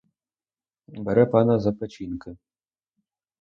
Бере 0.97 1.25
пана 1.25 1.59
за 1.59 1.71
печінки! 1.73 2.35